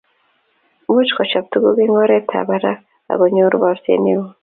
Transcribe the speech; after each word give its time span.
muuch 0.87 1.11
kochop 1.17 1.45
tuguk 1.51 1.77
eng 1.83 1.95
oretab 2.01 2.45
barak 2.49 2.79
ago 3.11 3.25
nyoor 3.33 3.55
borset 3.61 3.99
neo 4.05 4.23